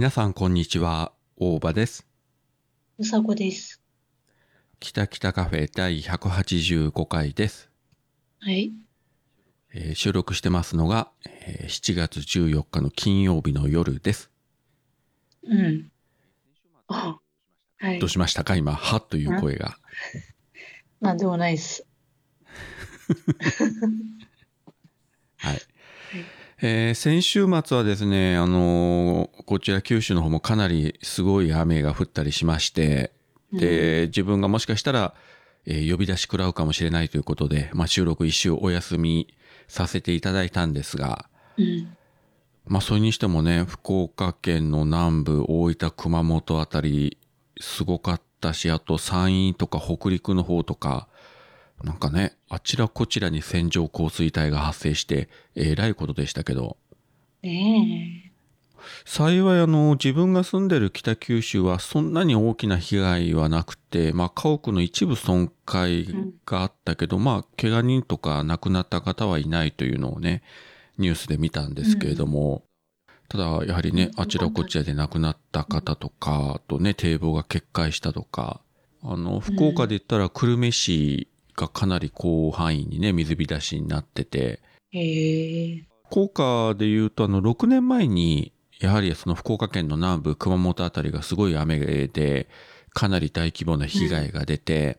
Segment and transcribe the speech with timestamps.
[0.00, 2.06] 皆さんこんにちは、大場です。
[2.96, 3.82] うさこです。
[4.80, 7.68] 北北カフェ第185回です。
[8.40, 8.72] はい。
[9.74, 14.30] えー収録してますのが、えー7月14日の金曜日の夜です。
[15.42, 15.92] うん。
[16.88, 17.18] あ、
[17.76, 18.08] はいどう。
[18.08, 18.56] しましたか？
[18.56, 19.76] 今、はという声が。
[21.02, 21.84] なんでもないです。
[25.36, 25.60] はい。
[26.62, 33.12] えー先週末はですね、あのーこちら九州の方もかなりすごい雨が降ったりしまして、
[33.52, 35.14] で、自分がもしかしたら、
[35.64, 39.34] えー呼び出し食らうかもしれないということで、まあ、収録一周お休み
[39.68, 41.96] させていただいたんですが、うん。
[42.66, 47.16] まあそれにしてもね、福岡県の南部、大分、熊本あたり、
[47.58, 51.08] すごかったし、あと山陰とか北陸の方とか、
[51.82, 56.76] なんかね、あちらこちらに線状降水帯が発生して、えらいことでしたけど、
[57.42, 58.32] ね
[59.04, 70.42] 幸いあの、自分が住んでる北九州はそんなに大きな被害はなくて、まあ家屋の一部損壊があったけど、まあ怪我人とか亡くなった方はいないというのをね、
[70.98, 72.64] ニュースで見たんですけれども、
[73.28, 78.60] ただやはりね、あちらこちらで亡くなった方とか、あとね、堤防が決壊したとか、
[79.02, 81.28] あの、福岡で言ったら久留米市
[81.60, 84.60] がかなり広範囲にね、水浸しになってて、
[84.92, 84.98] え。
[84.98, 85.84] へえ。
[86.06, 92.48] 福岡で言うと、あの、6年前に、やはりその福岡県の南部、熊本あたりがすごい雨で、
[92.92, 94.98] かなり大規模な被害が出て、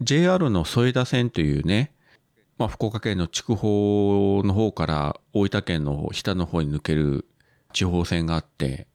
[0.00, 1.92] JR の添田線というね、
[2.58, 7.26] まあ、福岡県の筑豊の方から大分県の北の方に抜ける
[7.72, 8.86] 地方線があって、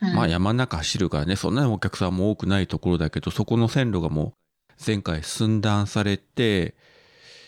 [0.00, 4.34] うんまあ山の中走るからね、そんなにお客さんも多くないところだけど、そこの線路がもう
[4.84, 6.74] 前回寸断されて、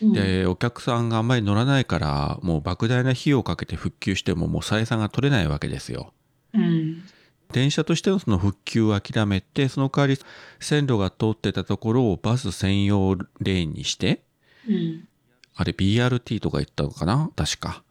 [0.01, 6.13] うん、で、お客さんがあんまり乗らないから、もう莫大な費用をかけて復旧してももう採算が取れないわけですよ。
[6.53, 7.03] うん。
[7.51, 10.19] 電車としてのその復旧を諦めて、その代わり
[10.59, 14.23] 線路が通ってたところをバス専用レーンにして、
[14.67, 15.07] うん。
[15.55, 17.29] あれ BRT とか言ったのかな？
[17.35, 17.83] 確か。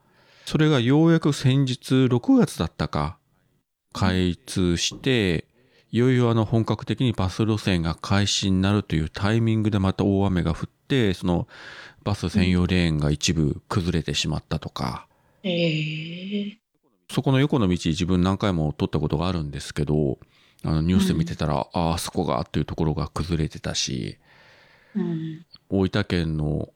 [0.45, 3.17] それがようやく先日6月だったか、
[3.95, 5.47] 開通して、
[5.95, 11.47] いよいよあの本格的にバス路線が開始になるというタイミングでまた大雨が降って、その
[12.03, 15.07] バス専用レーンが一部崩れてしまったとか、
[15.45, 16.59] ええ。
[17.13, 20.19] そこの横の道自分何回も通ったことがあるんですけど、
[20.65, 24.19] あのニュースで見てたら、ああ、あそこがっていうところが崩れてたし、
[24.97, 25.47] うん。
[25.69, 26.71] 大分県の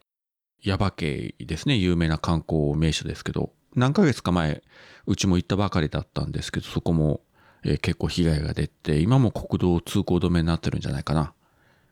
[0.61, 4.63] 耶馬渓ですね、有名な観光名所ですけど、何ヶ月か前、
[5.07, 7.21] うちも行ったばかりだったんですけど、そこも、
[7.69, 11.35] えー結構被害が出て、今も国道通行止めになってるんじゃないかな。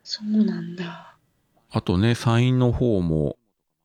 [0.03, 1.17] そうなんだ。
[1.71, 3.37] あとね、山陰の方も、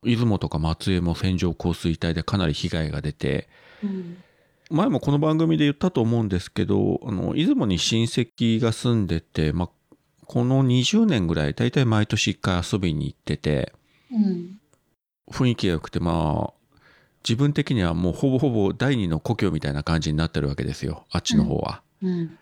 [0.04, 3.50] 出雲とか松江も線状降水帯でかなり被害が出て、
[3.84, 4.18] うん。
[4.70, 13.74] 前もこの番組で言ったと思うんですけど、あの、出雲に親戚が住んでて、まあ、この20年ぐらい、だいたい毎年一回遊びに行ってて、
[14.12, 14.60] うん。
[15.30, 16.61] 雰囲気が良くて、まあ、
[17.28, 21.06] 自分的にはもうほぼほぼ第二の故郷みたいな感じになってるわけですよ。
[21.12, 21.82] あっちの方は。
[22.02, 22.38] うん。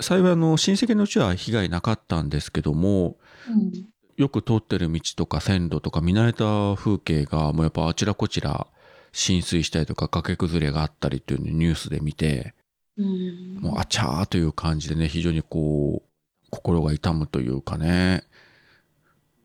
[0.00, 3.16] 幸いあの、親戚のうちは被害なかったんですけども、
[3.48, 3.72] うん。
[4.16, 8.66] よく通ってる道とか線路とか見慣れた風景がもうやっぱあちらこちら
[9.10, 12.54] 浸水したりとか崖崩れがあったりっていうのをニュースで見て、
[12.96, 13.58] うん。
[13.60, 16.08] もうあちゃーという感じでね、非常にこう、
[16.50, 18.24] 心が痛むというかね、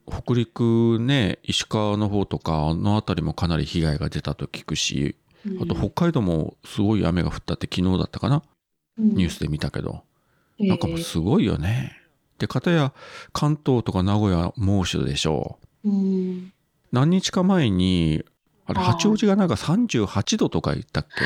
[0.09, 5.16] 北陸ね、石川の方とか、あの辺りもかなり被害が出たと聞くし、
[5.62, 8.44] あと北海道もすごい雨が降ったって昨日だったかな？
[8.97, 10.03] ニュースで見たけど、
[10.59, 11.94] なんかもうすごいよね。
[12.40, 12.94] で、かたや
[13.34, 15.90] 関東とか名古屋猛暑でしょう。
[15.90, 16.53] うん。
[16.91, 18.24] 何日か前に、
[18.66, 21.25] あれ、八王子がなんか38度とか言ったっけ？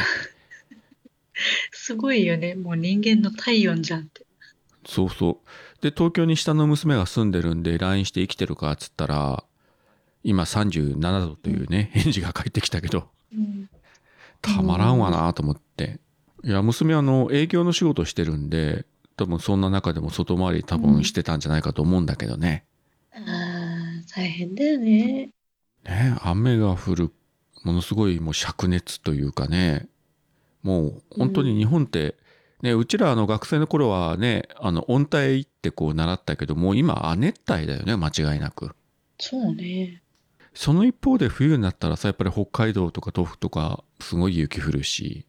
[1.72, 2.56] すごいよね。
[2.56, 4.26] もう人間の体温じゃんって。
[4.86, 5.38] そうそう。
[5.82, 9.44] で、東京に下の娘が住んでるんで、LINE して生きてるかっつったら、
[10.24, 13.70] 今37度というね、返事が返ってきたけど、うん。
[14.42, 16.00] たまらんわなと思って。
[16.44, 18.86] いや、娘はあの、営業の仕事してるんで、
[19.18, 22.66] 多分そんな中でも外回り多分してたんじゃないかと思うんだけどね。
[23.14, 25.32] ああ、大変だよね。
[25.84, 27.12] ね、雨が降る、
[27.64, 29.88] ものすごいもう灼熱というかね、
[30.64, 32.16] もう本当に日本って、
[32.62, 38.76] ね、うちらあの学生の頃はね、あの温帯ってこう習ったけど、もう今亜熱帯だよね、間違いなく。
[39.20, 40.02] そうね。
[40.54, 45.26] その一方で冬になったらさ、やっぱり北海道とか東北とかすごい雪降るし、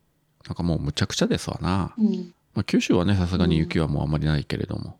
[0.46, 1.94] なんかもうむちゃくちゃですわな。
[1.96, 2.34] うん。
[2.54, 4.98] まあ、九州はね、さすがに雪はもうあまりないけれども。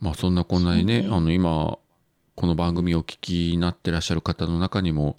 [0.00, 1.78] まあそんなこんなにね、ねあの今、
[2.34, 5.16] この番組をお聞きになってらっしゃる方の中にも、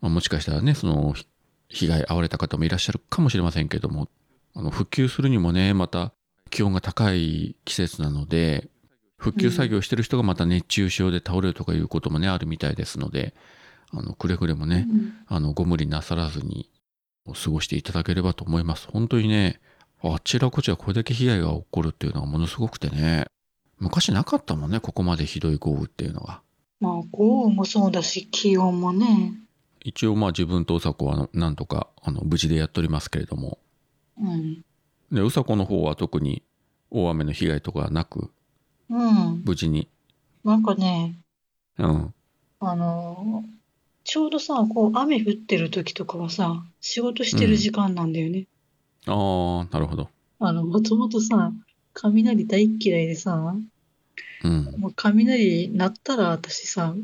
[0.00, 1.26] まあ、もしかしたらね、そのひ
[1.68, 4.08] 被害遭われた方もいらっしゃるかもしれませんけども、
[4.60, 6.12] あの復旧するにもね、また
[6.50, 8.68] 気温が高い季節なので、
[9.16, 13.34] 復旧作業してる人がまた熱中症で倒れるとかいうこともね、あるみたいですので、
[13.90, 16.68] あの、くれぐれもね、うんあの、ご無理なさらずに
[17.42, 18.86] 過ごしていただければと思います。
[18.92, 19.62] 本当にね、
[20.02, 23.24] あちらこちらこれだけ被害が起こるっていうのがものすごくてね、
[23.78, 26.42] 昔なかったもんね、ここまでひどい豪雨っていうのが。
[26.80, 29.32] まあ、豪雨もそうだし、気温もね。
[29.82, 33.58] 一応まあ自分とうさこはなんとかあの無事でやっておりますけれども、
[34.18, 34.64] うん。
[35.12, 36.42] で、うさこの方は特に
[36.90, 38.30] 大雨の被害とかはなく、
[38.88, 39.42] うん。
[39.44, 39.88] 無事に。
[40.44, 41.18] なんかね、
[41.78, 42.14] うん。
[42.60, 43.60] あのー
[44.04, 48.46] ちょうどさ、こう、雨降ってる時とかはさ、仕事してる時間なんだよね。
[49.06, 50.08] ああ、なるほど。
[50.40, 51.52] あの、もともとさ、
[51.92, 53.54] 雷大っ嫌いでさ、
[54.42, 54.74] うん。
[54.78, 56.94] もう雷鳴ったら私さ、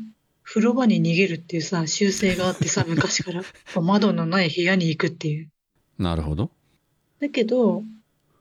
[0.43, 3.43] 風呂場に逃げるっていうさ、習性があってさ、昔から。
[3.81, 5.49] 窓のない部屋に行くっていう。
[5.99, 6.51] なるほど。
[7.19, 7.83] だけど、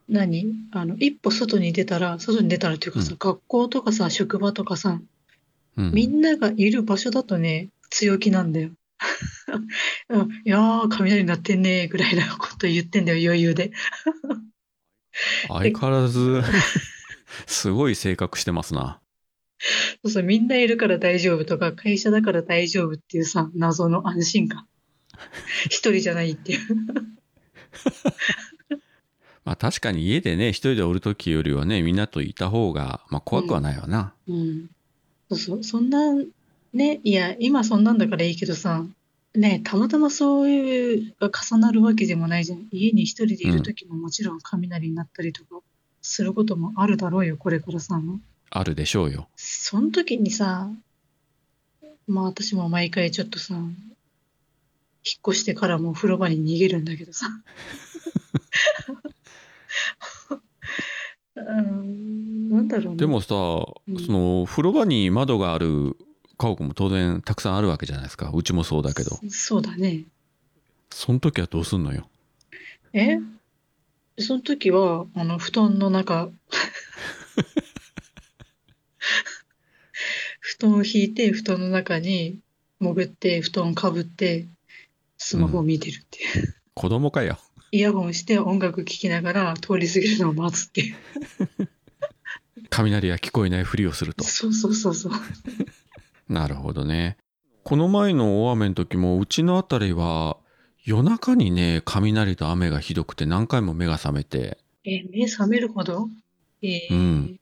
[0.08, 0.68] 何？
[0.70, 5.00] あの、一歩外に出たら、外に出たらっていうかさ、うん学校とかさ、職場とかさ、
[5.76, 5.92] うん。
[5.92, 8.70] みんながいる場所だとね、強気なんだよ。
[10.08, 13.72] うんいやー、雷鳴ってんねーぐらいなこと言ってんだよ、余裕で。
[15.48, 16.42] 相変わらず、
[17.46, 19.00] すごい性格してますな。
[19.58, 24.66] そうそう、みんないるから大丈夫とか、会社だから大丈夫っていうさ、謎の安心感。
[25.66, 26.60] 一人じゃないっていう。
[29.46, 34.12] まあ確かに家でね、一人でおるときよりはね、みんなといた方が、まあ怖くはないわな。
[34.28, 34.68] うん。
[35.30, 36.12] そうそう、そんな、
[36.72, 38.84] ね、いや、今そんなんだからいいけどさ、
[39.36, 42.66] ね、たまたまそういうが重なるわけでもないじゃん。
[42.72, 45.60] 家に一人でいるときももちろん雷になったりとか
[46.02, 48.00] することもあるだろうよ、これからさ。
[48.50, 49.28] あるでしょうよ。
[49.36, 50.68] その時にさ、
[52.08, 53.72] まあ私も毎回ちょっとさ、引っ
[55.28, 57.28] 越してからも風呂場に逃げるんだけどさ。
[61.36, 62.96] うん、なんだろうね。
[62.98, 65.96] でもさ、うんその、風呂場に窓がある
[66.36, 68.30] 家屋も当然たくさんあるわけじゃないですか。
[68.34, 69.18] うちもそうだけど。
[69.30, 70.04] そうだね。
[70.90, 72.08] その時はどうすんのよ？
[72.92, 73.18] え？
[74.18, 76.30] その時は、あの、布団の中、
[80.40, 82.38] 布団を引いて、布団の中に
[82.80, 84.46] 潜って、布団かぶって、
[85.18, 86.54] スマホを見てるっていう。
[86.74, 87.38] 子供かよ。
[87.72, 90.96] イヤホンして音楽聴きながら通り過ぎるのを待つっていう。
[92.70, 94.24] 雷が聞こえないふりをすると。
[94.24, 95.12] そうそうそうそう。
[96.32, 97.16] なるほどね。
[97.62, 100.36] この前の大雨の時も、うちのあたりは、
[100.84, 106.08] 夜中にね、雷と雨がひどくて何回も目が覚めて、え、目覚めるほど？
[106.62, 107.40] えーうん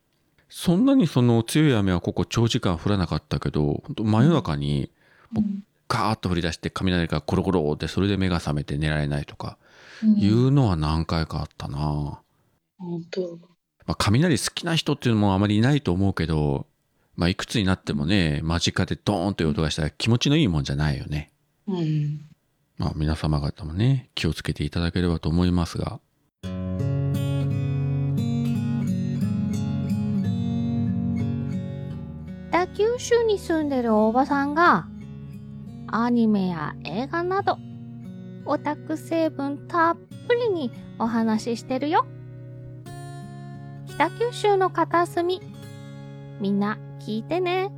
[0.49, 4.91] そんなにその強い雨はここ長時間降らなかったけど、本当真夜中に
[5.37, 9.59] うんガーッと降り出して雷がコロコロってそれで目が覚めて寝られないとか
[10.03, 12.21] うんいうのは何回かあったな。
[12.79, 13.39] 本当。
[13.87, 16.67] まあ、雷好きな人っていうのもあまりいないと思うけど、
[17.17, 21.31] まあ、いくつになってもね、間近でドーンという音がしたら気持ちのいいもんじゃないよね。
[21.67, 22.21] うん。
[22.77, 26.01] まあ、皆様方もね、気をつけていただければと思いますが。
[32.51, 34.89] 北九州に住んでるおばさんが
[35.89, 37.59] アニメや映画など
[38.47, 42.07] オタク成分たっぷりにお話ししてるよ
[43.89, 45.41] 北九州の片隅。
[46.41, 47.71] みんな聞いてね。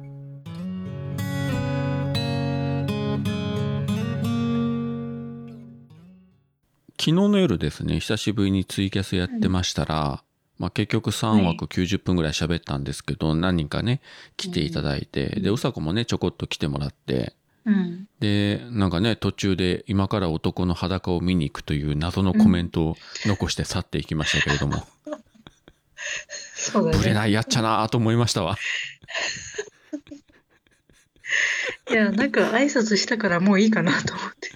[6.99, 10.23] 昨日の夜ですね、久しぶりにツイキャスやってましたら、
[10.59, 14.01] まあ結局3枠90分ぐらい喋ったんですけど、何人かね、
[14.37, 15.43] 来ていただいて、うん。
[15.43, 17.35] で、うさこもね、ちょこっと来てもらって、
[17.67, 18.09] うん。
[18.21, 22.97] で、なんかね、途中で今から男の裸を見に行くという謎のコメントを
[23.27, 24.87] 残して去っていきましたけれども、
[26.55, 26.99] そうだね。
[26.99, 28.57] ぶれないやっちゃなーと思いましたわ。
[31.91, 34.51] いや、なんか挨拶したからもういいかなと思って。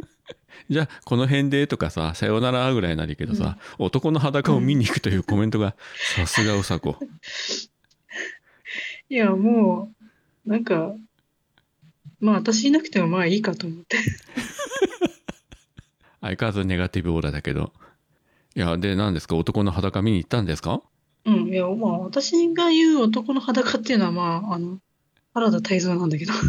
[0.68, 5.76] じゃあ、この辺でとかさ、さよならぐらいなりけどさ、男の裸を見に行くというコメントが、
[6.16, 6.98] さすがうさこ。
[9.08, 9.92] いや、も
[10.46, 10.94] う、なんか、
[12.18, 13.98] まあ私いなくてもまあいいかと思って。
[16.20, 17.72] 相変わらずネガティブオーラだけど。
[18.56, 19.36] いや、で、何ですか？
[19.36, 20.80] 男の裸見に行ったんですか？
[21.26, 24.78] うん、いや、まあ私が言う男の裸っていうのはまあ、あの、
[25.34, 26.32] 原田泰造なんだけど。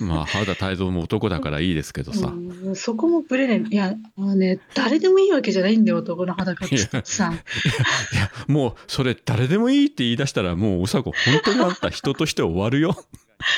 [0.00, 2.28] まあ、原田泰造も男だからいいですけどさ。
[2.28, 3.62] うん、そこもブレない。
[3.68, 7.32] いや、あのね、誰でもいいわけじゃないんだよ、男の裸って言ってさ。
[7.32, 12.96] いや、もう、それ誰でもいいって言い出したら、もううさこ、本当にあんた人として終わるよ。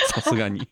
[0.09, 0.67] さすがに。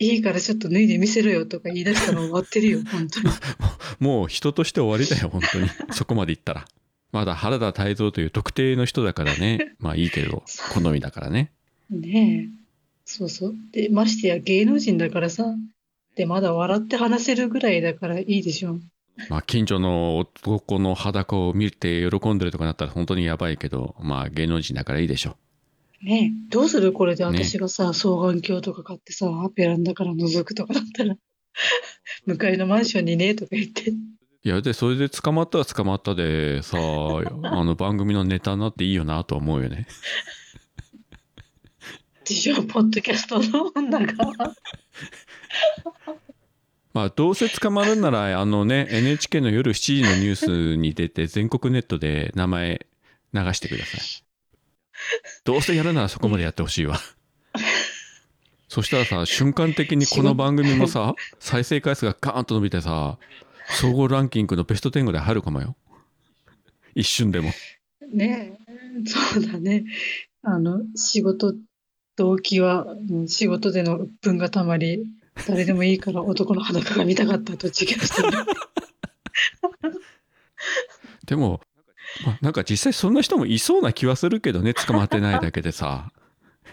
[0.00, 3.28] いいからちょっと脱いで見せろよとか言い出したら終わってるよ、 本当に。
[4.00, 5.68] もう人として終わりだよ、本当に。
[5.92, 6.66] そこまで言ったら。
[7.12, 9.74] まだ原田泰造という特定の人だからね。
[9.78, 10.42] まあいいけど、
[10.72, 11.52] 好みだからね。
[11.90, 12.60] ねえ。
[13.04, 13.54] そうそう。
[13.72, 15.44] で、ましてや芸能人だからさ。
[16.16, 18.78] で、まだ笑って話せるぐらいだからいいでしょ。
[19.28, 25.36] まあ近所の男の裸を見て喜んでるとかなったら本当にやばいけど、まあ芸能人だからいいでしょ。
[26.02, 26.50] ねえ。
[26.50, 26.92] どうする？
[26.92, 31.16] これで私がさ、双眼鏡とか買ってさ、ベランダから覗くとかだったら。
[32.26, 33.90] 向かいのマンションにねとか言って。
[33.90, 39.86] いや、で、それで捕まったら捕まったでさ、 あの番組のネタになっていいよなとは思うよね。
[42.24, 44.14] でしょ、ポッドキャストの女が。
[46.92, 52.86] まあ、どうせ捕まるんなら、あのね、NHK の夜7時のニュースに出て、全国ネットで名前
[53.32, 54.29] 流してください。
[55.44, 56.98] どうせやるならそこまでやってほしいわ。
[58.68, 63.18] そしたらさ、瞬間的にこの番組もさ、再生回数がガーンと伸びてさ、
[63.68, 65.76] 総合ランキングのベスト10ぐらい入るかもよ。
[66.94, 67.50] 一瞬でも。
[68.12, 69.84] ねえ、そうだね。
[70.42, 71.54] あの、仕事、
[72.16, 75.04] 動機は、うん仕事での鬱憤がたまり、
[75.46, 78.28] 誰でもいいから男の裸が見たかったと自供してる。
[81.26, 81.60] でも、
[82.26, 86.10] まあ、なんか実際そんな人もいそうな気はするけどね、捕まってないだけでさ。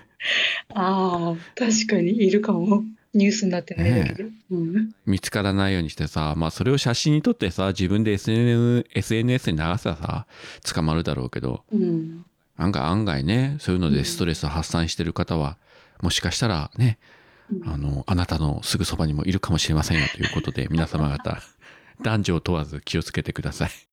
[0.74, 2.84] ああ、確かにいるかも。
[3.14, 4.30] ニュースになってないだけで。
[4.52, 4.92] うん。
[5.06, 10.28] 見つからないようにしてさ、まあそれを写真に撮ってさ、自分で SNS, SNS に流せばさ、
[10.74, 12.26] 捕まるだろうけど、うん。
[12.58, 15.58] 案外案外ね、そういうのでストレスを発散してる方は、
[16.02, 17.00] もしかしたらね、
[17.66, 21.42] あの、あなたのすぐそばにもいるかもしれませんよということで、皆様方、
[22.04, 23.87] 男女を問わず気をつけてください。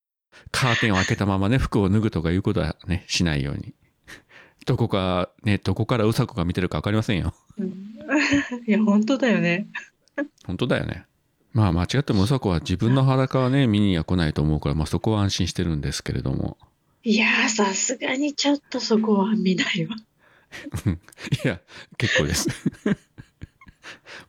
[0.51, 3.75] カーテンを開けたままね、服を脱ぐとかいうことはね、しないように。
[4.67, 7.35] どこか、ね、どこからうさこが見てるかわかりませんよ。
[7.59, 7.95] うん
[8.67, 9.69] いや、本当だよね。
[10.47, 11.07] 本当だよね。
[11.53, 16.59] まあ間違ってもうさこは自分の裸はね、見には来ないと思うから、まあそこは安心してるんですけれども。
[17.05, 19.97] いやー、さすがにちょっとそこは見ないわ。
[21.45, 21.61] いや、
[21.97, 22.49] 結構です。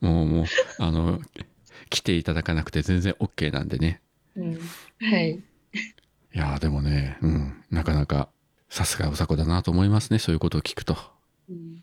[0.02, 0.46] もう、もう、
[0.80, 1.22] あの、
[1.90, 4.02] 来ていただかなくて全然 OK なんでね。
[4.36, 4.60] うん。
[5.00, 5.42] はい。
[6.36, 8.28] いやーでもね、うん、なかなか、
[8.70, 10.98] さすがうさこだなと思いますね、そういうことを聞くと。
[11.50, 11.82] うん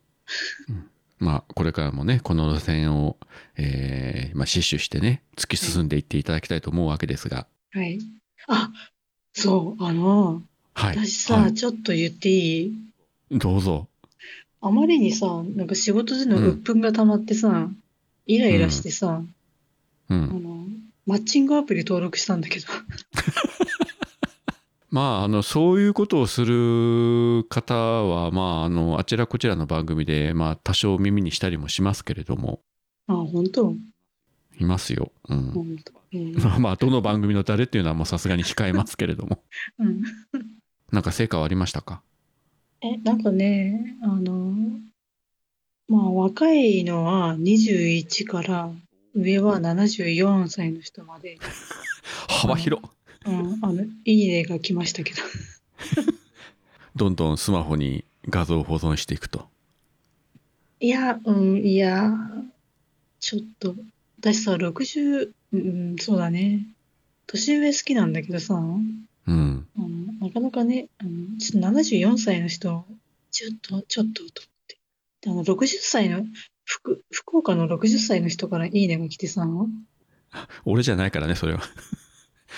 [1.19, 3.17] まあ、これからもね、この路線を、
[3.57, 7.47] えー、まあ、死守してね、突き進んでいっていただきたいと思うわけですが。
[7.73, 8.01] はい。
[8.49, 8.71] あ、
[9.33, 10.43] そう、あの、
[10.75, 10.97] はい。
[10.97, 12.73] 私さ、はいちょっと言っていい？
[13.31, 13.87] どうぞ。
[14.61, 17.69] あまりにさ、なんか仕事での鬱憤が溜まってさ、
[18.27, 19.23] イライラしてさ、
[20.11, 20.43] あうん。
[20.43, 20.67] の、
[21.07, 22.67] マッチングアプリ登録したんだけど。
[24.93, 32.61] まあ、あの、そういうことをする方は、まあ、あの、あちらこちらの番組で、まあ、多少耳にしたりもしますけれども、
[33.07, 33.75] あ、本当？
[34.61, 35.11] いますよ。
[35.31, 35.79] うん。
[36.61, 39.43] まあ、どの番組の誰っていうのはもうさすがに控えますけれども。
[39.79, 40.03] うん
[40.93, 42.03] なんか成果はありましたか？
[42.83, 44.55] え、なんかね、あの、
[45.89, 48.71] まあ若いのは21から
[49.15, 51.39] 上は74歳の人まで、
[52.29, 52.83] 幅広。
[53.27, 55.21] うん、あの、いいねが来ましたけど。
[56.97, 59.49] どんどんスマホに画像を保存していくと。
[60.81, 62.13] いや、うん、いや、
[63.21, 63.75] ちょっと、
[64.19, 66.67] 私さ、60、うん、そうだね。
[67.27, 69.67] 年上好きなんだけどさ、うん。
[69.77, 69.89] あの
[70.29, 72.85] なかなかね、あのちょっと74歳の人、
[73.31, 74.33] ちょっと、ちょっと、と思っ
[74.69, 74.79] て。
[75.23, 76.25] であの、60歳の、
[76.65, 79.47] 福、福岡の60歳の人からいいねが来てさ、
[80.65, 81.61] 俺じゃないからね、それは。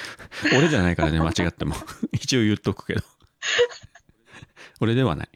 [0.56, 1.74] 俺じゃないからね、間違っても。
[2.12, 3.02] 一応言っとくけど。
[4.80, 5.28] 俺ではない。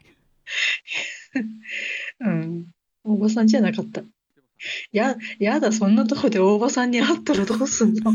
[2.20, 2.66] うん。
[3.04, 4.02] おばさんじゃなかった。
[4.92, 8.12] や、やだ、そんなとこで大場さんに会ったらどうすんの？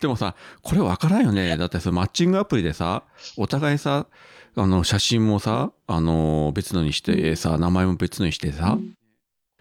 [0.00, 1.56] でもさ、これわからんよね。
[1.56, 3.04] だってさ、マッチングアプリでさ、
[3.36, 4.06] お互いさ、
[4.54, 8.78] あの、写真もさ、あの、別のにしてさ、名前も別のにしてさ、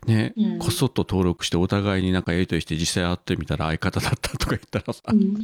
[0.06, 5.42] ね、うんこそっと登録してお互いになんかやりとりして実際会ってみたら相方だったとか言ったらさ、うん。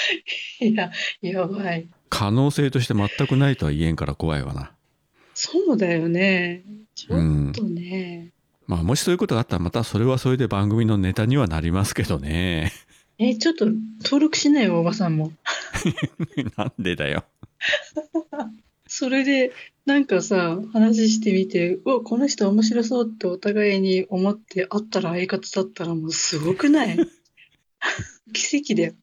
[0.60, 0.90] いや、
[1.22, 1.88] やばい。
[2.08, 4.72] 可能性として全くないとは言えんから怖いわな。
[5.34, 6.64] そうだよね。
[6.94, 7.52] ちょうんっ。
[7.52, 8.32] とね。
[8.66, 12.72] まあ、もしそういうことがあったらまたそれはそれで番組のネタにはなりますけどね。
[13.18, 13.66] え、ちょっと
[14.02, 15.32] 登録しないよ、おばさんも。
[16.56, 17.24] なんでだよ。
[18.88, 19.52] それで、
[19.84, 26.96] なんかさ、話してみて、うわ、この人面白そうってお互いに思って会ったら相方だったらもうすごくない？
[28.32, 28.94] 奇跡だよ。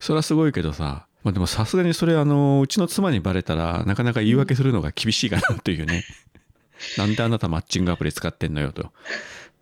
[0.00, 6.04] それはすごいけどさ、まあでもさすがにそれあの、うちの妻にバレたらなかなか言い訳するのが厳しいかなというね。
[6.96, 8.92] なんであなたマッチングアプリ使ってんのよと。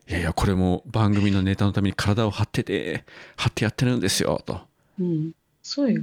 [0.08, 3.04] いやいや、これも番組のネタのために体を張ってて、
[3.36, 4.60] 張ってやってるんですよ、と。
[5.00, 5.32] うん。
[5.62, 6.02] そうよ。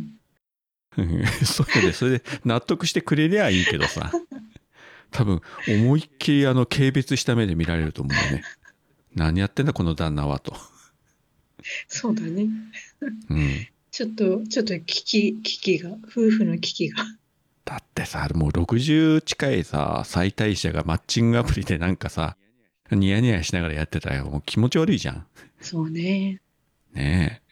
[0.98, 4.12] う んそうで、それで納得してくれりゃいいけどさ。
[5.12, 8.44] 多分、思いっきりあの、軽蔑した目で見られると思うね。
[9.16, 10.56] 何やってんだ、この旦那は、と。
[11.88, 12.48] そうだね。
[13.30, 13.68] うん。
[13.94, 17.06] ちょっと、ちょっと危機、危機が、夫婦の危機が。
[17.64, 22.36] だってさ、もう60近いさ、最大者がマッチングアプリでなんかさ、
[22.90, 25.28] ニヤニヤしながらやってたらもう気持ち悪いじゃん。
[25.62, 26.42] そうね。
[26.92, 27.44] ね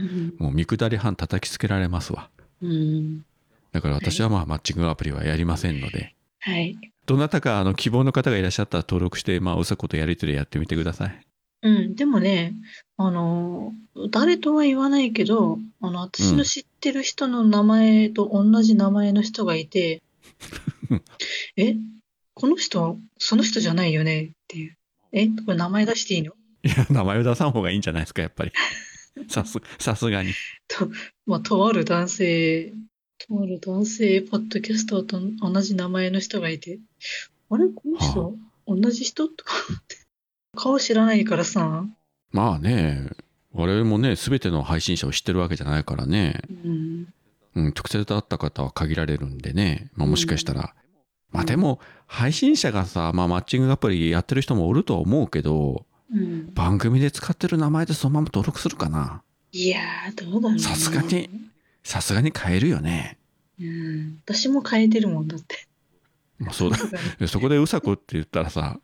[0.00, 0.42] うんえ。。
[0.42, 2.28] もう見下り班叩きつけられますわ。
[2.60, 3.24] うん。
[3.70, 6.76] だから私はまあマッチングアプリはやりませんので、はい。
[7.06, 11.20] どなたかあの希望の方がいらっしゃったら登録して、まあうさことやりとりやってみてください。
[11.64, 11.96] うん。
[11.96, 12.54] でもね、
[12.98, 13.72] あの、
[14.10, 20.02] 誰とは言わないけど、あの、私の知ってる人の名前と同じ名前の人がいて、
[21.56, 21.74] え、
[22.34, 24.24] この人はその人じゃないよね？
[24.24, 24.76] っていう。
[25.12, 26.32] え、これ名前出していいの？
[26.64, 28.52] いや、名前を出さん方がいいんじゃないですか、やっぱり。
[29.28, 30.34] さす、さすがに。
[30.68, 30.90] と、
[31.24, 32.74] まあ、とある男性、
[33.26, 36.78] とある男性、ポッドキャスターと同じ名前の人がいて、
[37.48, 37.68] あれ？
[37.68, 39.28] この人、同じ人？
[39.28, 40.03] とか思って。
[40.54, 41.84] 顔知らないからさ、
[42.32, 43.10] まあね、
[43.52, 47.06] 我々もね、すべての配信者を知ってるわけじゃないからね、うん、
[47.54, 50.74] うん、直接会った方は限られるんでね、まあもしかしたら、
[51.30, 56.54] まあでも、配信者がさ、まあマッチングアプリやってる人もおるとは思うけど、うん。
[56.54, 60.58] 番組で使ってる名前でそのまま登録するかないやー、どうだろうね。
[60.60, 61.28] さすがに。
[61.82, 63.18] さすがに変えるよね。
[63.60, 64.18] うん。
[64.24, 65.66] 私も変えてるもんだって。
[66.38, 66.78] まあそうだ
[67.28, 68.78] そこでうさこって言ったらさ、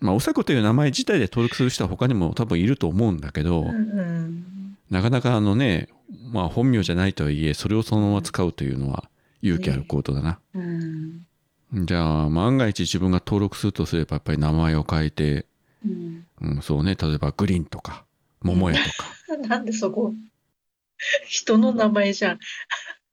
[0.00, 4.76] まあうさこという名前自体で登録する人は他にも多分いると思うんだけど、うんうん。
[4.90, 5.88] なかなかあのね、
[6.30, 9.08] まあ本名じゃないとはいえ、それをそのまま使うというのは
[9.42, 10.38] 勇気ある行動だな。
[10.54, 11.26] うん。
[11.72, 15.46] じゃあ、万が一自分が登録するとすれば、やっぱり名前を変えて、
[15.84, 16.26] うん。
[16.40, 18.04] うん、そうね、例えばグリーンとか、
[18.40, 20.14] 桃屋とか、 なんでそこ、
[21.26, 22.38] 人の名前じゃん。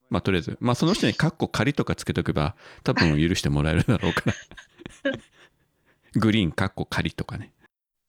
[0.10, 4.34] まあとりあえず、まあその人にカッコ仮とかつけとけば、多分許してもらえるだろうから。
[6.16, 7.52] グリーンカッコ仮とかね。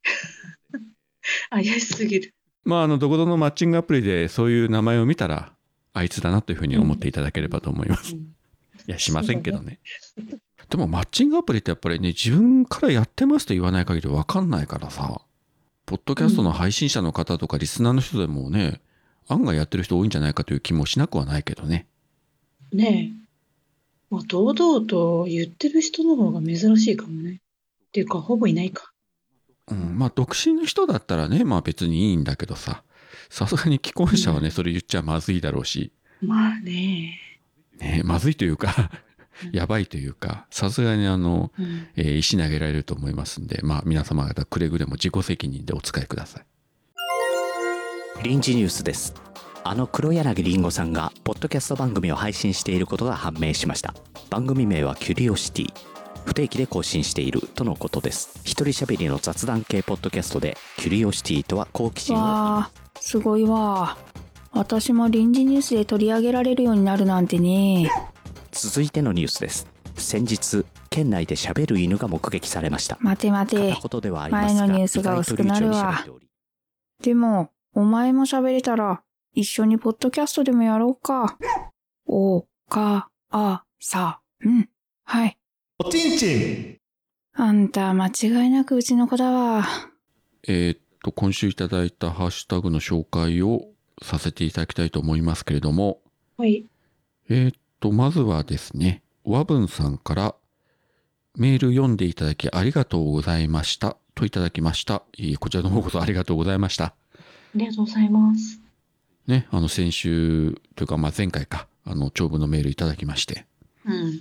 [1.51, 2.35] 怪しすぎる。
[2.65, 5.53] まああの、どこぞのマッチングアプリでそういう名前を見たら、
[5.93, 8.15] あいつだなというふうに思っていただければと思います。
[8.15, 8.37] うん
[8.87, 9.81] いや、しませんけどね。
[10.71, 15.21] でもマッチングアプリってやっぱりね、自分からやってますと言わない限りわかんないからさ、
[15.87, 18.81] ポッドキャストの配信者の方とかリスナーの人でもね、
[19.29, 21.87] 案外やってる人多いんじゃないかという気もしなくはないけどね。
[22.73, 23.27] ねえ。
[24.11, 27.41] まあ、堂々と言ってる人の方が珍しいかもね。
[27.97, 28.93] っていうか、ほぼいないか。
[29.69, 32.83] うん、まあ独身の人だったらね、まあ別にいいんだけどさ、
[33.31, 37.19] さすがに既婚者はね、それ言っちゃまずいだろうし、まあね。
[37.79, 38.91] ね、まずいというか、
[39.53, 41.89] やばいというか、さすがにあの、うん。
[41.97, 46.47] えー石投げられると思いますんで、まあ皆様方くれぐれも自己責任でお使いください。
[48.23, 49.15] 臨時ニュースです
[49.63, 53.95] あの黒柳りんごさんがポッドキャスト番組を配信していることが判明しました
[54.31, 55.96] 番組名はキュリオシティ
[56.27, 62.65] 不定期で更新しているとのことです一人喋りの雑談系ポッドキャストでキュリオシティとは好奇心を
[63.01, 63.97] すごいわ。
[64.53, 67.91] 私も臨時ニュースで取り上げられるようになるなんてね。
[68.53, 73.77] 続いてのニュースです先日県内で喋る犬が目撃されました待て待て
[74.31, 76.05] 前のニュースが薄くなるわ
[77.03, 79.03] でも、お前も喋れたら、
[79.35, 81.37] 一緒にポッドキャストでもやろうか。
[82.07, 84.69] お、か、あ、さ、うん。
[85.05, 85.39] はい。
[85.79, 86.79] おちんちん
[87.35, 89.67] あんた、間違いなくうちの子だわ。
[90.49, 93.69] えーっと、今週いただいたハッシュタグの紹介を
[94.03, 96.01] させていただきたいと思いますけれども、
[96.39, 96.65] はい。
[97.29, 100.35] えーっと、まずはですね、和文さんから
[101.37, 105.03] メール読んでいただきありがとうございましたといただきました。
[105.39, 106.85] こちらの方こそありがとうございました。
[106.87, 106.95] あ
[107.55, 108.63] りがとうございます。
[109.27, 113.45] ね、あの先週というか、まあ前回か、あの長文のメールいただきまして、
[113.85, 114.21] うん。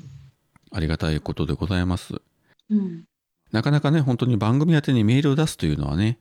[0.75, 2.21] ありがたいことでございます。
[2.69, 3.05] うん。
[3.51, 6.19] なかなかね、本当に番組宛てにメールを出すというのはね、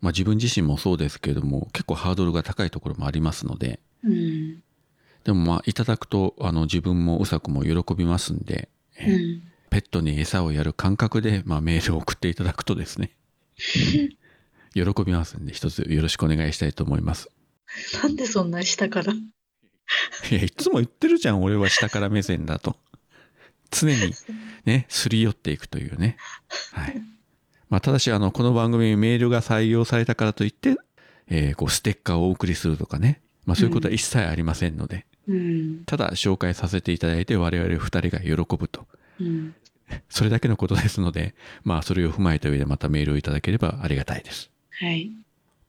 [0.00, 4.62] まあ自分自身もそうですけれども、結構ハードルが高いところもありますので、うん。
[5.24, 9.42] でもまあいただくと、あの自分もうさこも喜びますんで、えうん。
[9.70, 13.10] ペットに餌をやる感覚で、まあ、メールを送っていただくとですね、
[14.74, 17.28] 喜びますんで、一つよろしくお願いしたいと思います。
[18.02, 19.12] なんでそんな下から？
[19.12, 22.76] いや、いつも言ってるじゃん、俺は下から目線だと。
[23.70, 24.12] 常に
[24.64, 26.16] ね、すり寄っていくというね。
[26.72, 27.02] はい。
[27.68, 30.76] まあ、ただし、あの、この番組にメールが採用されたからといって、
[31.28, 33.20] えーこう、ステッカーをお送りするとかね。
[33.44, 35.84] まあ、そういうことは一切ありませんので、うん。
[35.84, 38.86] ただ紹介させていただいて我々二人が喜ぶと
[39.20, 39.54] うん。
[40.08, 44.50] それだけのことですので、まあそれを踏まえた上でまたメールをいただければありがたいです。
[44.80, 45.12] はい。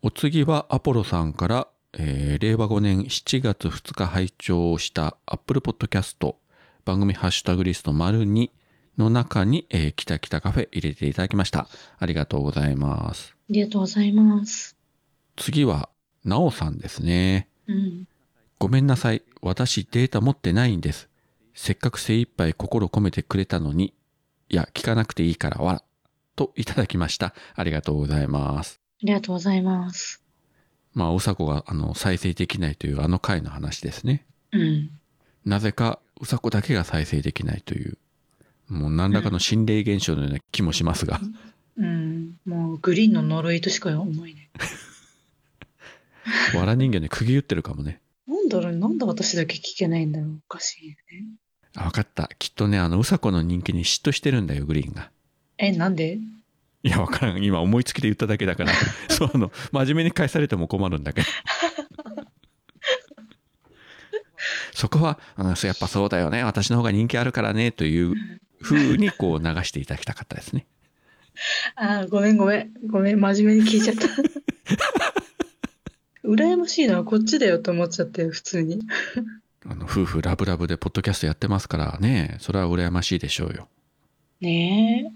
[0.02, 6.36] お次はアポロさんから、えー令和5年7月2日拝聴した Apple Podcast
[6.88, 8.50] 番組ハッシュタグリスト丸2
[8.98, 11.68] の中に、えー、キタキタカフェ入れていただきました。
[12.00, 13.36] ありがとうございます。
[13.38, 14.78] ありがとうございます。
[15.36, 15.90] 次は、
[16.24, 17.50] なおさんですね。
[17.68, 18.08] うん。
[18.58, 19.22] ごめんなさい。
[19.42, 21.10] 私データ持ってないんです。
[21.54, 23.94] せっかく精一杯心込めてくれたのに、
[24.48, 25.84] いや、聞かなくていいからわら。
[26.38, 27.34] といただきました。
[27.54, 28.80] ありがとうございます。
[29.04, 30.24] ありがとうございます。
[30.94, 34.26] まあ、おさこが、あの、再生できないというあの回の話ですね。
[34.54, 34.92] うん。
[35.44, 37.98] なぜか、うさこだけが再生できないという、
[38.68, 41.22] もう何らかの心霊現象のような気もしますが、
[41.78, 42.38] うん。
[42.46, 44.50] もう、グリーンの呪いとしか思えない。
[46.58, 48.02] わら人形に釘打ってるかもね。
[48.28, 50.42] なんだろう、なんで私だけ聞けないんだろう。
[50.50, 51.26] おかしいよね。
[51.76, 52.30] あ、わかった。
[52.40, 55.12] きっとね、あの、うさこの人気に嫉妬してるんだよ、グリーンが。
[55.60, 56.20] え、なんで？
[56.84, 57.44] いや、わからん。
[57.44, 58.74] 今思いつきで言っただけだから。
[59.10, 61.28] そう、あの、真面目に返されても困るんだけど。
[64.78, 66.44] そこは、うん、そうやっぱそうだよね。
[66.44, 68.14] 私の方が人気あるからね、という
[68.62, 70.68] 風にこう流していただきたかったですね。
[71.76, 72.74] あーごめんごめん。
[72.86, 74.08] ごめん、真面目に聞いちゃった。
[76.24, 78.80] 羨ましいのはこっちだよと思っちゃって、普通に。
[79.66, 82.38] あの、夫婦ラブラブでポッドキャストやってますからね。
[82.40, 83.70] それは羨ましいでしょうよ。
[84.42, 85.12] ね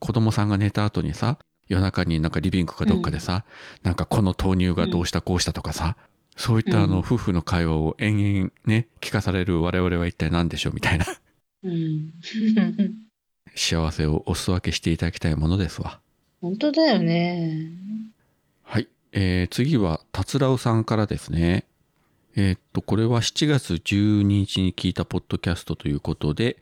[0.00, 3.44] 子供さんが寝た後にさ、夜中になんかリビングかどっかでさ、
[3.84, 5.96] なんかこの豆乳がどうしたこうしたとかさ、
[6.36, 11.06] そういったあの、うん夫婦の会話を延々ね、聞かされる我々は一体何でしょうみたいな。
[11.64, 11.68] え。
[11.68, 12.12] うん。
[13.54, 16.00] 幸せをお裾分けしていただきたいものですわ。
[16.40, 17.70] 本当だよね。
[18.62, 18.88] はい。
[19.12, 21.64] えー、次は、達郎さんからですね。
[22.36, 26.56] えーっと、これは7月12日に聞いたポッドキャストということで、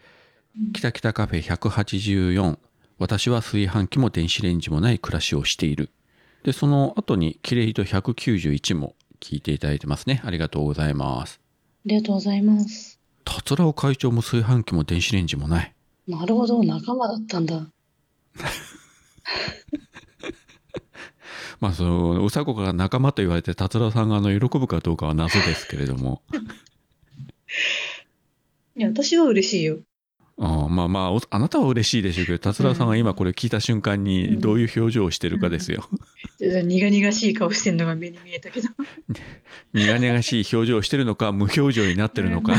[0.75, 2.59] キタキタカフェ184、
[2.99, 5.91] 私は炊飯器も電子レンジもない暮らしをしている。
[6.45, 10.21] で、その後に、キレイと191も聞いていただいてますね。
[10.25, 11.41] ありがとうございます。
[11.87, 12.99] ありがとうございます。
[13.25, 15.73] 達郎会長も炊飯器も電子レンジもない。
[16.09, 17.69] なるほど、仲間だったんだ。
[21.61, 26.21] まあ、その、うさこが仲間と言われて、達郎さんがあの、喜ぶかどうかは謎ですけれども。
[28.75, 29.79] いや、私は嬉しいよ。
[30.39, 35.89] ああまあまあお、あなたは嬉しいでしょうけど、達郎さんは今これ聞いた瞬間にどういう表情をしてるかですよ。
[36.43, 38.69] 苦々しい顔してんのが目に見えたけど。
[39.73, 42.55] 苦々しい表情をしてるのか、無表情になってるのか。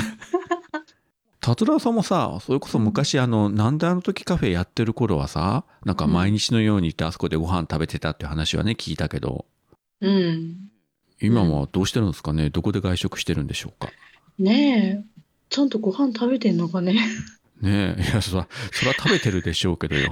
[1.41, 9.45] 達郎さんもさ、それこそ昔あの、なんであの時カフェやってる頃はさ、なんか毎日のように行ってあそこでご飯食べてたって話はね、聞いたけど、
[9.99, 10.69] うん。
[11.21, 12.49] 今はどうしてるんですかね？
[12.49, 13.91] どこで外食してるんでしょうか？
[14.39, 15.23] ねえ。
[15.49, 16.93] ちゃんとご飯食べてんのかね？
[17.61, 20.11] ねえ、いや、そら、そら食べてるでしょうけどよ。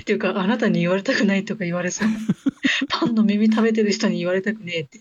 [0.00, 2.08] っていうか、あなたに言われたくないとか言われそう。
[2.88, 5.00] パンの耳食べてる人に言われたくねえって。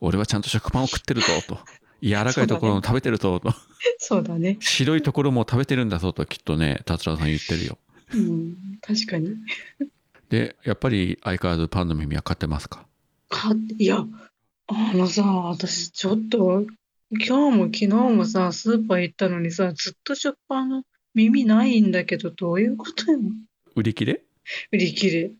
[0.00, 1.58] 俺はちゃんと食パンを食ってるぞ、と。
[2.02, 3.54] 柔らかいところも食べてるぞ、と。
[3.98, 4.58] そうだね。
[4.60, 7.78] 白いところも食べてるんだぞときっとね、達郎さん言ってるよ。
[8.14, 8.56] うん。
[8.80, 9.34] 確かに。
[10.28, 12.86] で、やっぱり相変わらずパンの耳は買ってますか？
[13.28, 14.04] か、いや、
[14.66, 16.66] あのさ、私ちょっと、
[17.10, 20.82] 今日も昨日もさ、スーパー行ったのにさ、ずっと食パンの
[21.18, 23.18] 耳ないんだけど、どういうことよ。
[23.74, 24.22] 売り切れ？
[24.70, 25.30] 売り切れ。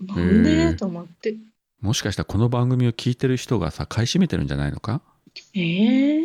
[0.00, 0.50] なんへで？
[0.72, 1.36] えと思って。
[1.80, 5.02] もしかしたらこの番組を聞いてる人がさ、買い占めてるんじゃないのか？
[5.54, 6.20] ええ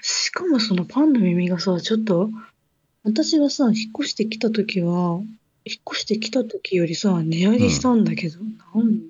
[0.00, 2.28] しかもそのパンの耳がさ、ちょっと、
[3.04, 5.20] 私がさ、引っ越してきた時は、
[5.64, 9.00] 引っ越してきた時よりさ、値上げしたんだけど、なん、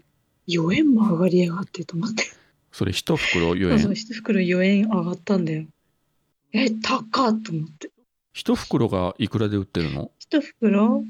[0.49, 2.25] 4円も上がりやがってと思って。
[2.73, 3.95] それ一袋4そうそう、円。
[3.97, 5.65] 一袋4円上がったんだよ。
[6.53, 7.91] え、高っと思って。
[8.33, 10.11] 一袋がいくらで売ってるの？
[10.19, 11.05] 一袋？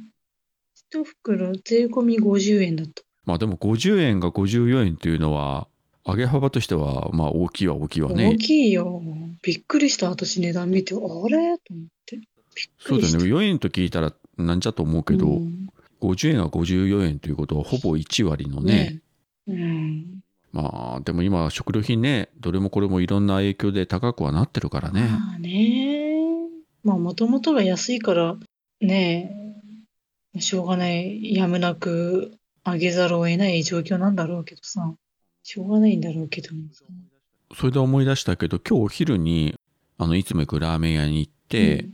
[0.74, 3.02] 一袋税込み50円だった。
[3.24, 5.68] まあでも50円が54円っていうのは、
[6.04, 8.36] 上げ幅としては、まあ大きいは大きいわ大ね。
[8.36, 9.00] きいよ。
[9.42, 11.58] びっくりした、私値段見て、あれ？
[11.58, 12.20] と思って。
[12.78, 13.24] そうだよね。
[13.24, 15.68] 4円と聞いたらなんじゃと思うけど、うん
[16.02, 19.00] 50円が54円ということはほぼ1割のね。
[19.46, 20.20] うん。
[20.50, 25.02] まあでも今食料品ね、どれもこれもいろんな影響で高くはなってるからね。
[25.02, 25.91] まあね。
[26.84, 28.36] まあ、もともとが安いから、
[28.80, 29.34] ね
[30.34, 34.94] え、しょうがない、やむなく上げざるを得ない状況なんだろうけどさ。
[35.44, 36.50] しょうがないんだろうけど。
[37.54, 39.54] それで思い出したけど、今日お昼に、
[39.98, 41.86] あの、いつも行くラーメン屋に行って、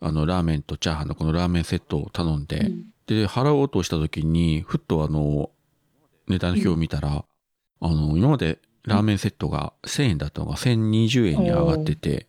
[0.00, 5.50] あの、ラーメンとチャーハンのこのラーメンセットを頼んで、うんで、払おうとした時に、ふっとあの、
[6.28, 7.24] 値段表を見たら、
[7.80, 12.28] あの、今までラーメンセットが1000円だったのが1020円に上がってて、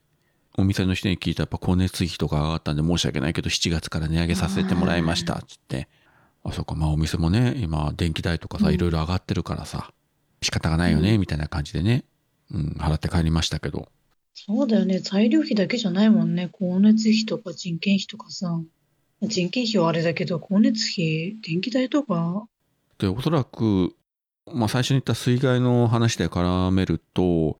[0.57, 5.87] お店の人に聞いたらやっぱ光熱費とか上がったんで申し訳ないけど7月から値上げさせてもらいましたっつって。
[6.43, 9.91] あ、そっか、まあお店もね、今電気代とかさ、うんいろいろ上がってるからさ、
[10.41, 12.03] 仕方がないよね、みたいな感じでね、
[12.51, 13.89] うん、払って帰りましたけど。
[14.33, 14.99] そうだよね。
[14.99, 16.49] 材料費だけじゃないもんね。
[16.51, 18.59] 光熱費とか人件費とかさ。
[19.21, 22.47] 人件費はあれだけど、光熱費、電気代とか。
[22.97, 23.93] で、おそらく、
[24.51, 27.59] まあ最初に言った水害の話で絡めると、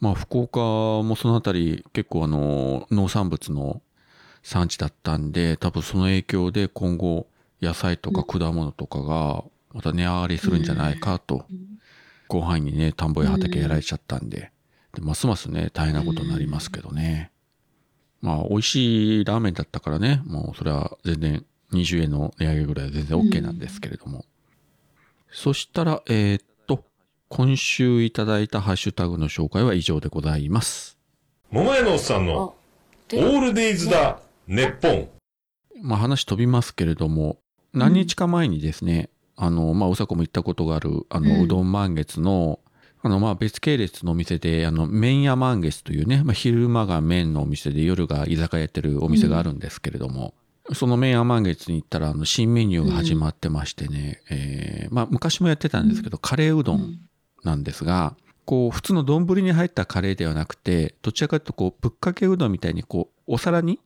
[0.00, 3.82] まあ福岡もそのあたり結構あの農産物の
[4.42, 7.26] 産地だったんで、多分その影響で今後
[7.60, 11.46] 野菜とか果物とかがまた値上がりするんじゃないかと、
[12.28, 14.50] 広範囲にね、田んぼや畑やられちゃったんで、
[14.94, 17.30] でますますね、大変なことになりますけどね。
[18.20, 24.24] まあ美味しいラーメンだったからね、もうそれは全然20円の値上げぐらいは全然 OK なんですけれども。
[25.30, 26.51] そしたら、えーっと、
[27.34, 30.98] 今週いただいたハッシュタグの紹介は以上でございます。
[31.50, 35.08] 桃屋のおっさんのオールデイズだ、ネッポン。
[35.80, 37.38] まあ話飛びますけれども、
[37.72, 42.60] 何日か前にですね、あの、まあ、うさこも行ったことがある、あの、うんうどん満月の、
[43.00, 50.34] あの、まあ、別系列のお店で、あの、麺屋満月というね、まあ、昼間が麺のお店で夜が居酒屋やってるお店があるんですけれども、
[50.74, 56.98] その麺屋満月に行ったら、あの、新メニューが始まってましてね、えーまあ、昔もやってたんですけど、カレーうどん
[57.44, 63.78] なんですが、こう、普通の丼に入ったカレーではなくて、どちらかというと、こう、ぶっかけうどんみたいに、こう、お皿に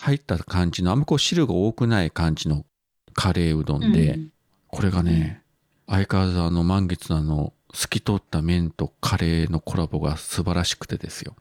[0.00, 2.64] 入った感じの、あんまこう、汁が多くない感じの
[3.12, 4.32] カレーうどんで、うん
[4.72, 5.42] これがね、
[5.88, 11.34] 相変わらずあの、満月のあの、透き通った麺とカレーのコラボが素晴らしくてですよ。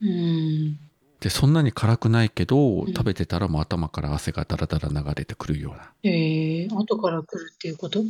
[0.00, 0.78] うん。
[1.20, 5.92] で、そんなに辛くないけど、ん食べてたらもう頭から汗がダラダラ流れてくるような。
[6.02, 8.02] えー、後から来るっていうこと？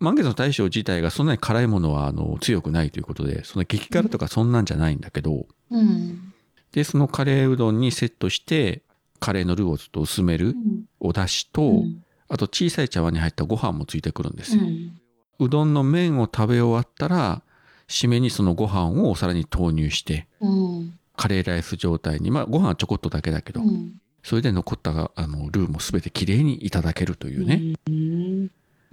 [0.00, 6.32] 満月の大将自体がそんなに辛いものはあの強くないということで、その激辛とかそんなんじゃないんだけど、うん。
[6.72, 8.82] で、そのカレーうどんにセットして、
[9.20, 10.56] カレーのルーをちょっと薄める
[10.98, 14.62] お出汁と、うんあと小さい茶碗に入ったご飯もついてくるんですよ。
[14.62, 15.00] うん。
[15.40, 17.42] うどんの麺を食べ終わったら、
[17.88, 20.98] 締めにそのご飯をお皿に投入して、うん。
[21.16, 23.94] カレーライス状態に、まあご飯はちょこっとだけだけど、うん。
[24.22, 27.76] それで残ったあのルーもすべてきれいにいただけるというね。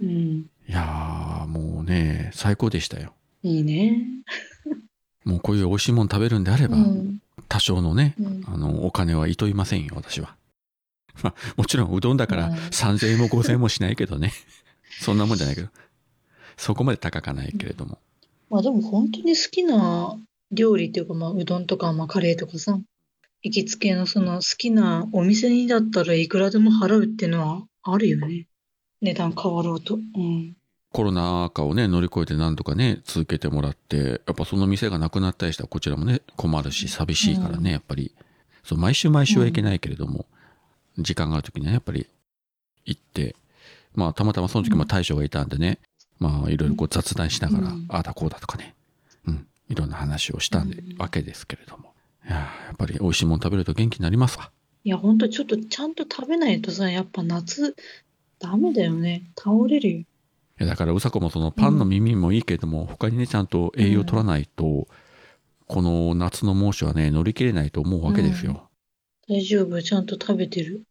[0.00, 3.14] いやー、もうね、最高でしたよ。
[3.42, 4.04] いいね。
[5.24, 7.20] もうこういう美味しいもの食べるんであれば、うん。
[7.48, 10.36] 多少のね、うんあの、お金はいといませんよ、私は。
[11.22, 14.32] まあ、もちろんうどんだからうん3000円も5000円もしないけどね。
[15.00, 15.68] そんなもんじゃないけど。
[16.56, 17.98] そこまで高かないけれども。
[18.50, 20.16] まあでも本当に好きな
[20.50, 22.80] 料理っていうか、まあうどんとか、まあカレーとかさ、
[23.42, 28.47] 行きつけのその好きなお店にだったらいくらでも払うっていうのはあるよね。
[29.00, 29.94] 値段変わろうと。
[29.94, 30.56] うん。
[30.92, 38.14] コロナ禍をね、乗り越えて何とかね、続けてもらって、やっぱその店がなくなったりしたらこちらもね、困るし、寂しいからね、うんやっぱり。
[38.64, 40.26] そう、毎週毎週はいけないけれども、
[40.98, 42.06] 時間がある時にはねやっぱり
[42.84, 43.36] 行って、
[43.94, 45.78] まあ、たまたまその時も大将がいたんでね、
[46.18, 48.74] まあ、いろいろこう雑談しながら、うんああだこうだとかね、
[49.26, 51.94] うん、いろんな話をしたんで、うんわけですけれども。
[52.26, 54.50] いやーやっぱり美味しいもの食べると元気になりますわ。
[54.84, 57.74] いや、ほんとちょっとちゃんと食べないとさ、やっぱ夏、
[58.38, 59.30] ダメだよね。
[59.36, 59.98] 倒れるよ。
[60.00, 60.06] い
[60.58, 64.88] やだから、うさこもそのパンの耳もいいけれども、他にね、ちゃんと栄養取らないと、
[65.66, 68.68] この夏の猛暑はね、乗り切れないと思うわけですよ。
[69.28, 69.80] 大丈夫。
[69.82, 70.82] ちゃんと食べてる。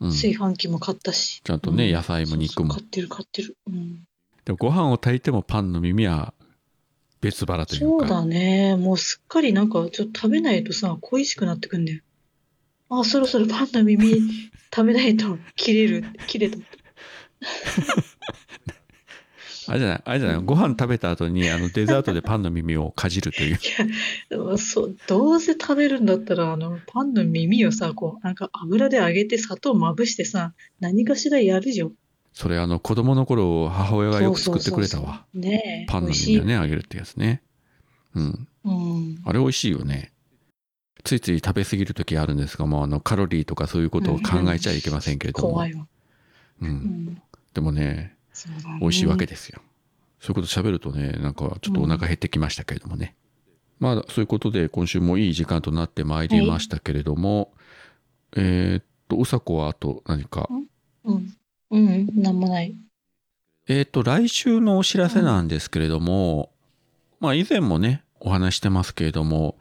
[0.00, 0.10] うん。
[0.10, 1.40] 炊飯器も買ったし。
[1.42, 3.56] ちゃんとねうん野菜も肉もそうそう買ってる買ってる。
[3.68, 4.04] うん。
[4.44, 6.34] でもご飯を炊いてもパンの耳は
[7.20, 7.86] 別腹というか。
[7.86, 8.76] そうだね。
[8.76, 12.00] もうすっかりなんかちょっと食べないとさ、恋しくなってくんだよ。
[12.90, 14.20] あ、そろそろパンの耳
[14.74, 16.58] 食べないと切れる、切れた。
[19.66, 23.58] あれじゃない、あれじゃない、ご飯食べた後にあのデザートでパンの耳をかじるという。
[24.28, 31.92] でもそう、どうせ食べるんだったら、あの、パンの耳をさ、こう、なんか油で揚げて砂糖まぶしてさ、何かしらやるじゃん。
[32.34, 35.24] それあの子供の頃母親がよく作ってくれたわ。
[35.32, 35.90] そうそうそうねえ。
[35.90, 37.42] パンの耳をね、あげるってやつね。
[38.16, 38.48] うん。
[38.64, 39.22] うん。
[39.24, 40.12] あれ美味しいよね。
[41.04, 45.52] ついつい食べ過ぎる時あるんですが、もうあのカロリーとかそういうことを考えちゃいけませんけれども。
[45.52, 45.86] 怖いわ。
[46.60, 46.66] う。
[46.66, 47.22] うんん。
[47.54, 48.78] でもね、ね。
[48.80, 49.62] 美味しいわけですよ。
[50.20, 53.14] そういうこと喋るとね、なんかちょっとお腹減ってきましたけれどもね。
[53.78, 57.52] まあ、そういうことで今週もいい時間となってまいりましたけれども、
[58.36, 60.48] えーっと、うさこはあと何か？
[61.04, 61.34] うん。
[61.70, 62.74] うん、なんもない。
[63.68, 66.52] えーっと、来週のお知らせなんですけれども、
[67.20, 69.58] まあ以前もね、お話してますけれども、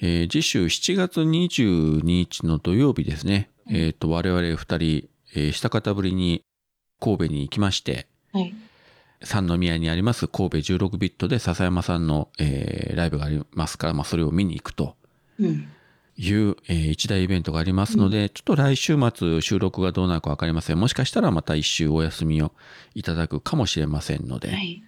[0.00, 6.42] えー次週7月22日の土曜日ですね、えーっと、我々二人、えー、下方ぶりに
[7.00, 8.54] 神戸に行きまして、はい。
[9.24, 14.96] 三宮にあります神戸16ビットで笹山さんの、えーライブがありますから、まあそれを見に行くと
[15.38, 15.68] うん。
[16.16, 20.78] いう、えー一大イベントがありますので、ちょっと来週末収録がどうなるかわかりません。
[20.80, 22.52] もしかしたらまた一週お休みを
[22.94, 24.82] いただくかもしれませんので、はい。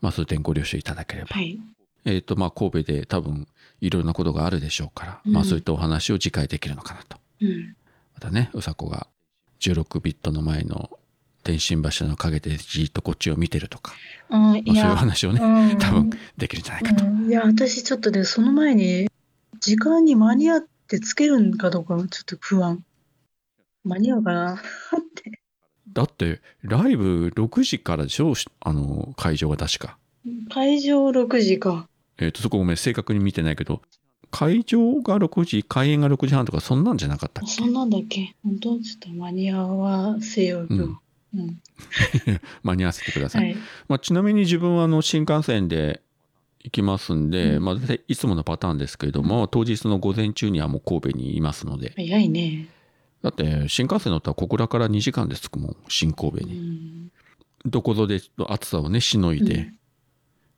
[0.00, 1.28] まあそういう点ご了承いただければ。
[1.34, 1.58] はい。
[2.06, 3.48] えっ、と、まあ神戸で多分
[3.80, 7.18] いろんなことがあるでしょうから、うんまあそういったお話を次回できるのかなと。
[7.40, 7.76] うん。
[8.14, 9.08] またね、うさこが
[9.60, 10.90] 16ビットの前の
[11.44, 13.92] 電信柱の陰でじーっとこっちを見てるとか、
[14.30, 17.04] あいまあ、そういうや、話をね、うん多分できるんじゃないかと。
[17.04, 19.08] うんいや、私ちょっとね、その前に、
[19.60, 22.84] 時間に間に合ってつけるんかどうかちょっと不安。
[23.84, 24.58] 間に合うかなっ
[25.14, 25.40] て。
[25.92, 28.32] だって、ライブ6時からでしょ？
[28.60, 29.98] あの、会場が確か。
[30.52, 31.88] 会場6時か。
[32.18, 33.82] えっ、と、そこごめん、正確に見てないけど、
[34.30, 37.50] 会場が6時、開演が6時半とか、そんなんじゃなかったっけ？
[37.52, 38.34] そんなんだっけ？
[38.42, 38.80] 本当？
[38.80, 40.74] ちょっと間に合わせようと。
[40.74, 40.98] うん
[41.34, 41.60] うん。
[42.62, 43.44] 間に合わせてください。
[43.44, 43.56] はい。
[43.88, 46.02] まあ、ちなみに自分はあの新幹線で
[46.60, 47.76] 行きますんで、うんまあ、
[48.08, 52.68] いつものパターンですけれども、当日の午前中にはもう神戸にいますので、早いね。
[53.22, 56.54] だって新幹線乗ったら小倉から2時間で着くもん、新神戸うに。
[56.54, 57.10] ん。
[57.66, 59.78] どこぞで暑さをね、しのいで、うん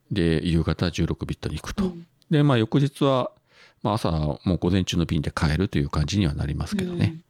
[0.09, 1.87] で、夕方16ビットに行くと。
[1.87, 3.31] うんで、まあ翌日は、
[3.83, 7.21] まあ朝もう午前中の便で帰るという感じにはなりますけどね。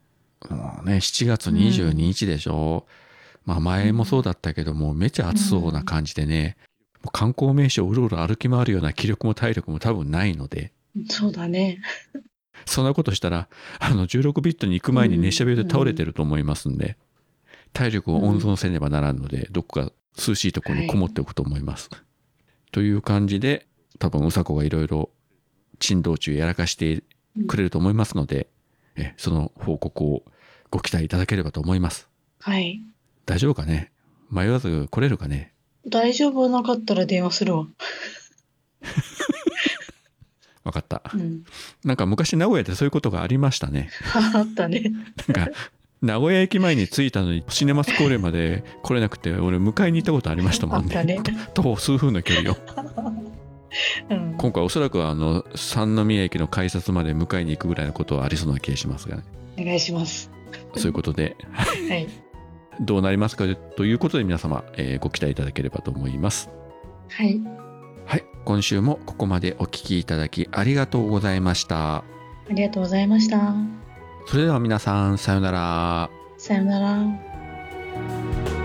[0.49, 2.87] もうね、7月22日でしょ。
[3.47, 6.57] まあ前もそうだったけども、めちゃ暑そうな感じでね、
[7.03, 11.81] もう観光名所をうろうろ歩き回るような気力も体力も多分ないので、うんそうだね。
[12.65, 16.97] そんなことしたら、あの16ビットに行く前に熱射病で倒れてると思いますんで、
[17.73, 21.91] 体力を温存せねばならんので、どこか涼しいところにこもっておくと思います。
[22.73, 23.67] という感じで、
[23.99, 25.11] 多分うさこがいろいろ
[25.79, 27.03] 珍道中やらかして
[27.47, 28.49] くれると思いますので、
[28.97, 30.25] えその報告を
[30.71, 32.09] ご期待いただければと思います。
[32.41, 32.83] はい。
[33.27, 33.93] 大丈夫かね？
[34.31, 35.53] 迷わず来れるかね？
[35.89, 37.67] 大丈夫なかったら電話するわ。
[40.65, 41.03] わかった。
[41.15, 41.45] うん。
[41.85, 43.91] なんか昔名古屋でそういうことがありましたね。
[44.35, 44.93] あったね。
[45.29, 45.53] なんか、
[46.03, 51.23] 名古屋駅前に着いたのにシネマスコーレまで来れなくて、俺迎えに行ったことありましたもんあったねね。
[51.55, 52.57] 徒歩数分の距離を。
[54.11, 54.35] うん。
[54.37, 59.23] 今回おそらくあの、三宮駅の改札まで迎えに行くぐらいのことはありそうな気がしますがね。
[59.59, 60.31] お願いします。
[60.75, 61.65] そういうことで、は
[61.97, 62.09] い。
[62.81, 63.45] どうなりますか
[63.77, 66.51] ということで皆様、えーご期待いただければと思います。
[67.11, 67.41] はい。
[68.05, 68.25] はい。
[68.45, 71.97] 今週もここまでお聞きいただきありがとうございました。
[71.97, 72.05] あ
[72.51, 73.55] りがとうございました。
[74.27, 76.11] それでは皆さん、さようなら。
[76.39, 78.56] さよなら。